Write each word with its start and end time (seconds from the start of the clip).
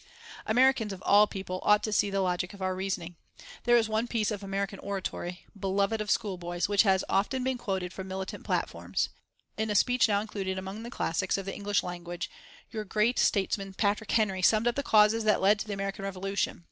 Americans, 0.47 0.91
of 0.91 1.03
all 1.05 1.27
people, 1.27 1.59
ought 1.61 1.83
to 1.83 1.93
see 1.93 2.09
the 2.09 2.21
logic 2.21 2.55
of 2.55 2.61
our 2.63 2.73
reasoning. 2.75 3.17
There 3.65 3.77
is 3.77 3.87
one 3.87 4.07
piece 4.07 4.31
of 4.31 4.41
American 4.41 4.79
oratory, 4.79 5.45
beloved 5.55 6.01
of 6.01 6.09
schoolboys, 6.09 6.67
which 6.67 6.81
has 6.81 7.03
often 7.07 7.43
been 7.43 7.59
quoted 7.59 7.93
from 7.93 8.07
militant 8.07 8.43
platforms. 8.43 9.09
In 9.57 9.69
a 9.69 9.75
speech 9.75 10.07
now 10.07 10.19
included 10.19 10.57
among 10.57 10.81
the 10.81 10.89
classics 10.89 11.37
of 11.37 11.45
the 11.45 11.53
English 11.55 11.83
language 11.83 12.31
your 12.71 12.83
great 12.83 13.19
statesman, 13.19 13.75
Patrick 13.75 14.09
Henry, 14.11 14.41
summed 14.41 14.65
up 14.65 14.73
the 14.73 14.81
causes 14.81 15.23
that 15.25 15.39
led 15.39 15.59
to 15.59 15.67
the 15.67 15.73
American 15.75 16.03
Revolution. 16.03 16.59